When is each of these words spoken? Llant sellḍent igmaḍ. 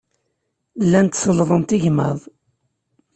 Llant 0.83 1.19
sellḍent 1.21 1.75
igmaḍ. 1.77 2.19